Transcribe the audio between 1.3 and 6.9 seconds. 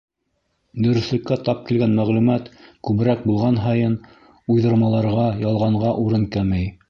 тап килгән мәғлүмәт күберәк булған һайын уйҙырмаларға, ялғанға урын кәмей.